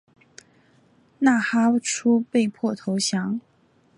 [1.19, 3.39] 纳哈出被迫投降。